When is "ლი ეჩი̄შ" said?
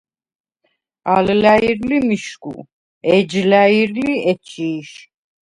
4.01-4.89